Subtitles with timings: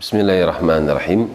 [0.00, 1.28] Bismillahirrahmanirrahim.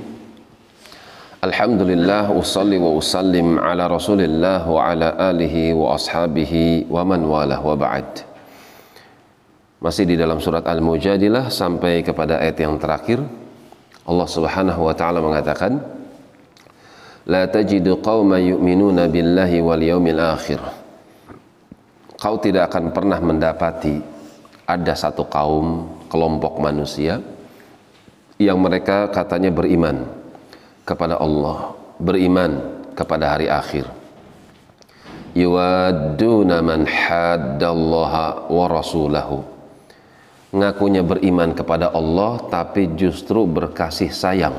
[1.38, 7.78] Alhamdulillah usalli wa usallim ala Rasulillah wa ala alihi wa ashabihi wa man walah wa
[7.78, 8.26] ba'd.
[9.86, 13.22] Masih di dalam surat Al-Mujadilah sampai kepada ayat yang terakhir.
[14.02, 15.86] Allah Subhanahu wa taala mengatakan,
[17.30, 20.58] "La tajidu qauman yu'minuna billahi wal yawmil akhir."
[22.18, 24.02] Kau tidak akan pernah mendapati
[24.66, 27.22] ada satu kaum kelompok manusia
[28.36, 30.04] yang mereka katanya beriman
[30.84, 33.88] kepada Allah, beriman kepada hari akhir.
[35.36, 39.44] Yuwadduna man haddallaha wa rasulahu.
[40.56, 44.56] Ngakunya beriman kepada Allah tapi justru berkasih sayang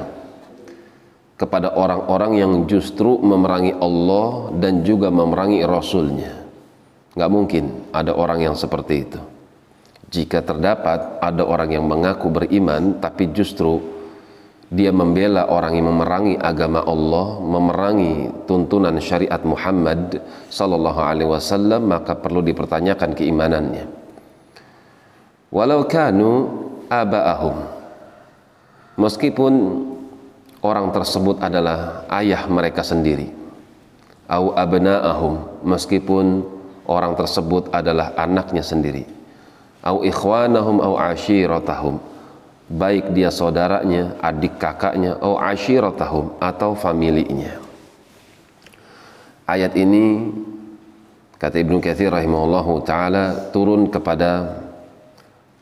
[1.41, 6.45] kepada orang-orang yang justru memerangi Allah dan juga memerangi Rasulnya.
[7.17, 7.65] Nggak mungkin
[7.97, 9.21] ada orang yang seperti itu
[10.07, 13.83] jika terdapat ada orang yang mengaku beriman tapi justru
[14.67, 18.15] dia membela orang yang memerangi agama Allah, memerangi
[18.51, 20.19] tuntunan syariat Muhammad
[20.51, 23.87] sallallahu alaihi wasallam, maka perlu dipertanyakan keimanannya.
[25.55, 26.31] Walau kanu
[26.91, 27.63] aba'ahum.
[28.99, 29.53] Meskipun
[30.67, 33.31] orang tersebut adalah ayah mereka sendiri.
[34.27, 36.43] Au abna'ahum, meskipun
[36.91, 39.16] orang tersebut adalah anaknya sendiri
[39.87, 42.03] au ikhwanahum au ashiratahum
[42.67, 47.63] baik dia saudaranya, adik kakaknya, au ashiratahum atau familinya.
[49.47, 50.35] Ayat ini
[51.39, 54.59] kata Ibnu Katsir rahimahullahu taala turun kepada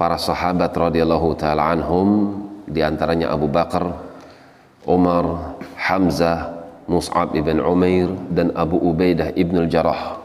[0.00, 3.92] para sahabat radhiyallahu taala anhum di antaranya Abu Bakar,
[4.88, 10.20] Umar, Hamzah, Mus'ab ibn Umair dan Abu Ubaidah ibn al-Jarrah.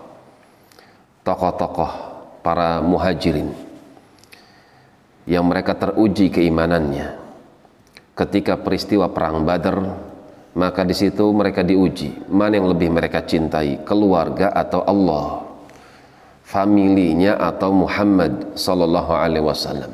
[1.28, 1.92] Tokoh-tokoh
[2.40, 3.69] para muhajirin
[5.30, 7.22] yang mereka teruji keimanannya.
[8.18, 9.78] Ketika peristiwa perang Badar,
[10.58, 15.46] maka di situ mereka diuji, mana yang lebih mereka cintai, keluarga atau Allah,
[16.42, 19.94] familinya atau Muhammad sallallahu alaihi wasallam,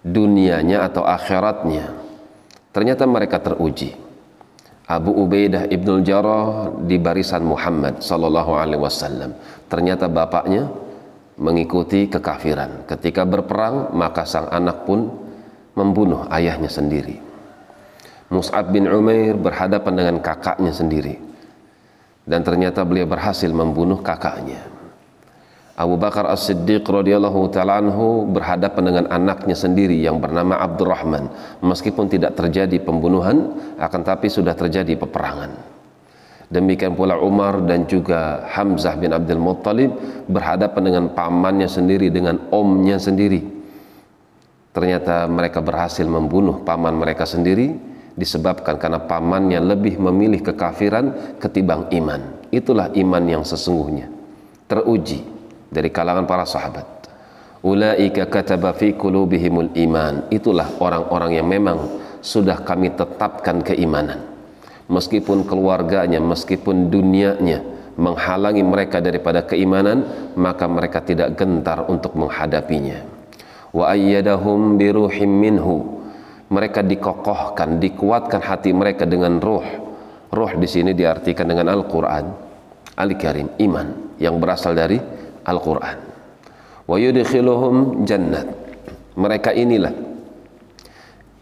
[0.00, 1.92] dunianya atau akhiratnya.
[2.72, 3.92] Ternyata mereka teruji.
[4.88, 9.36] Abu Ubaidah ibnul Jarrah di barisan Muhammad sallallahu alaihi wasallam.
[9.68, 10.72] Ternyata bapaknya
[11.40, 12.84] mengikuti kekafiran.
[12.84, 15.08] Ketika berperang, maka sang anak pun
[15.72, 17.16] membunuh ayahnya sendiri.
[18.32, 21.20] Mus'ab bin Umair berhadapan dengan kakaknya sendiri.
[22.22, 24.72] Dan ternyata beliau berhasil membunuh kakaknya.
[25.72, 31.32] Abu Bakar As-Siddiq radhiyallahu taala anhu berhadapan dengan anaknya sendiri yang bernama Abdurrahman
[31.64, 35.71] meskipun tidak terjadi pembunuhan akan tapi sudah terjadi peperangan.
[36.52, 39.96] Demikian pula Umar dan juga Hamzah bin Abdul Muttalib
[40.28, 43.40] berhadapan dengan pamannya sendiri, dengan omnya sendiri.
[44.76, 47.72] Ternyata mereka berhasil membunuh paman mereka sendiri
[48.12, 52.44] disebabkan karena pamannya lebih memilih kekafiran ketimbang iman.
[52.52, 54.12] Itulah iman yang sesungguhnya.
[54.68, 55.24] Teruji
[55.72, 56.84] dari kalangan para sahabat.
[57.64, 60.28] Ulaika kataba fi qulubihimul iman.
[60.28, 61.78] Itulah orang-orang yang memang
[62.20, 64.31] sudah kami tetapkan keimanan
[64.92, 67.64] meskipun keluarganya, meskipun dunianya
[67.96, 73.00] menghalangi mereka daripada keimanan, maka mereka tidak gentar untuk menghadapinya.
[73.72, 76.04] Wa ayyadahum biruhim minhu.
[76.52, 79.64] Mereka dikokohkan, dikuatkan hati mereka dengan ruh.
[80.28, 82.28] Ruh di sini diartikan dengan Al-Qur'an.
[82.92, 85.00] Al-Karim, iman yang berasal dari
[85.48, 85.96] Al-Qur'an.
[86.84, 88.44] Wa yudkhiluhum jannat.
[89.16, 89.96] Mereka inilah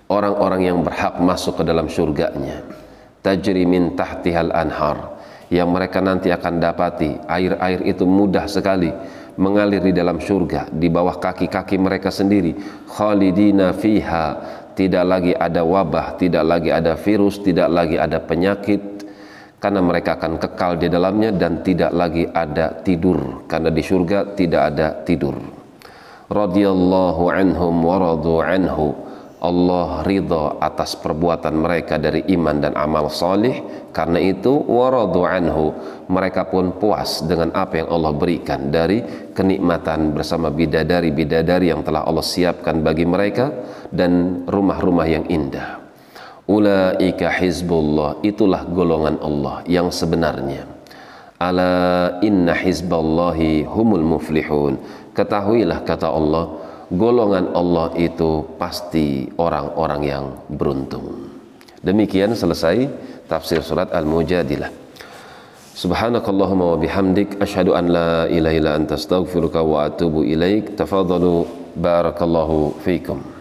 [0.06, 2.62] orang-orang yang berhak masuk ke dalam surganya
[3.20, 5.20] tajri min tahtihal anhar.
[5.50, 8.86] Yang mereka nanti akan dapati air-air itu mudah sekali
[9.34, 12.54] mengalir di dalam surga di bawah kaki-kaki mereka sendiri.
[12.86, 14.58] Khalidina fiha.
[14.70, 19.02] Tidak lagi ada wabah tidak lagi ada virus tidak lagi ada penyakit.
[19.60, 23.44] Karena mereka akan kekal di dalamnya dan tidak lagi ada tidur.
[23.44, 25.36] Karena di surga tidak ada tidur.
[26.30, 27.98] Radhiyallahu anhum wa
[28.46, 29.09] anhu
[29.40, 33.88] Allah ridha atas perbuatan mereka dari iman dan amal salih.
[33.90, 35.72] Karena itu waradu anhu
[36.12, 39.00] mereka pun puas dengan apa yang Allah berikan dari
[39.32, 43.48] kenikmatan bersama bidadari-bidadari yang telah Allah siapkan bagi mereka
[43.88, 45.80] dan rumah-rumah yang indah.
[46.44, 50.68] Ulaika hizbullah itulah golongan Allah yang sebenarnya.
[51.40, 54.76] Ala inna hizballahi humul muflihun.
[55.16, 61.30] Ketahuilah kata Allah golongan Allah itu pasti orang-orang yang beruntung.
[61.80, 62.90] Demikian selesai
[63.30, 64.68] tafsir surat Al-Mujadilah.
[65.72, 70.76] Subhanakallahumma wa bihamdik asyhadu an la ilaha illa anta astaghfiruka wa atubu ilaik.
[70.76, 71.48] Tafadhalu
[71.78, 73.39] barakallahu fiikum.